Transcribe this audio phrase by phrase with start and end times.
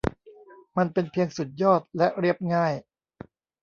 [0.77, 2.73] มันเป็นเพียงสุดยอดและเรียบง่าย